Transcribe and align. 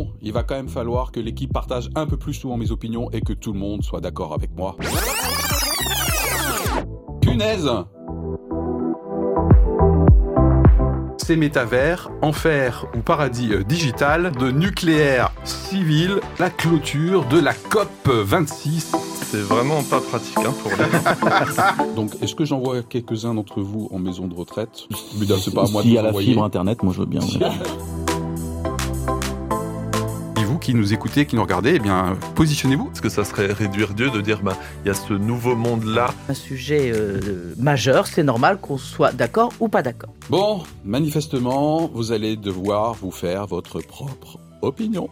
bon, 0.00 0.12
il 0.22 0.32
va 0.32 0.42
quand 0.42 0.54
même 0.54 0.68
falloir 0.68 1.12
que 1.12 1.20
l'équipe 1.20 1.52
partage 1.52 1.90
un 1.94 2.06
peu 2.06 2.16
plus 2.16 2.34
souvent 2.34 2.56
mes 2.56 2.70
opinions 2.70 3.10
et 3.12 3.20
que 3.20 3.32
tout 3.32 3.52
le 3.52 3.58
monde 3.58 3.82
soit 3.82 4.00
d'accord 4.00 4.32
avec 4.32 4.50
moi. 4.56 4.76
Punaise 7.20 7.68
C'est 11.18 11.36
métavers, 11.36 12.10
enfer 12.22 12.86
ou 12.96 13.00
paradis 13.00 13.52
euh, 13.52 13.62
digital, 13.62 14.32
de 14.32 14.50
nucléaire 14.50 15.32
civil, 15.44 16.20
la 16.38 16.50
clôture 16.50 17.24
de 17.26 17.38
la 17.38 17.52
COP 17.54 18.08
26. 18.08 18.92
C'est 19.30 19.36
vraiment 19.42 19.82
pas 19.84 20.00
pratique 20.00 20.38
hein, 20.38 20.52
pour 20.62 20.72
les... 20.72 21.94
Donc, 21.94 22.10
est-ce 22.20 22.34
que 22.34 22.44
j'envoie 22.44 22.82
quelques-uns 22.82 23.34
d'entre 23.34 23.60
vous 23.60 23.88
en 23.92 23.98
maison 24.00 24.26
de 24.26 24.34
retraite? 24.34 24.88
Mais 25.20 25.26
non, 25.26 25.36
C'est 25.38 25.54
pas 25.54 25.66
à 25.66 25.68
moi 25.68 25.82
de 25.82 25.86
S'il 25.86 25.94
y 25.94 25.98
a 25.98 26.02
la 26.02 26.08
envoyer. 26.08 26.30
fibre 26.30 26.42
internet, 26.42 26.82
moi 26.82 26.92
je 26.92 27.00
veux 27.00 27.06
bien. 27.06 27.20
vous 30.50 30.58
qui 30.58 30.74
nous 30.74 30.92
écoutez, 30.92 31.26
qui 31.26 31.36
nous 31.36 31.42
regardez, 31.42 31.74
eh 31.76 31.78
bien, 31.78 32.18
positionnez-vous. 32.34 32.86
Parce 32.86 33.00
que 33.00 33.08
ça 33.08 33.24
serait 33.24 33.52
réduire 33.52 33.94
Dieu 33.94 34.10
de 34.10 34.20
dire, 34.20 34.42
bah, 34.42 34.56
il 34.84 34.88
y 34.88 34.90
a 34.90 34.94
ce 34.94 35.12
nouveau 35.12 35.54
monde-là. 35.54 36.12
un 36.28 36.34
sujet 36.34 36.90
euh, 36.92 37.54
majeur, 37.56 38.08
c'est 38.08 38.24
normal 38.24 38.58
qu'on 38.60 38.76
soit 38.76 39.12
d'accord 39.12 39.52
ou 39.60 39.68
pas 39.68 39.82
d'accord. 39.82 40.12
Bon, 40.28 40.64
manifestement, 40.84 41.88
vous 41.94 42.10
allez 42.10 42.36
devoir 42.36 42.94
vous 42.94 43.12
faire 43.12 43.46
votre 43.46 43.80
propre 43.80 44.40
opinion. 44.60 45.08